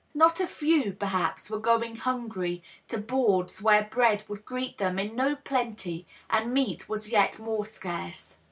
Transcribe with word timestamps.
Not 0.15 0.39
a 0.39 0.47
few, 0.47 0.93
perhaps, 0.93 1.51
were 1.51 1.59
going 1.59 1.95
hungry 1.97 2.63
to 2.87 2.97
boards 2.97 3.61
where 3.61 3.83
bread 3.83 4.23
would 4.27 4.45
greet 4.45 4.79
them 4.79 4.97
in 4.97 5.15
no 5.15 5.35
plenty 5.35 6.07
and 6.27 6.51
meat 6.51 6.89
was 6.89 7.11
yet 7.11 7.37
more 7.37 7.65
scarce. 7.67 8.37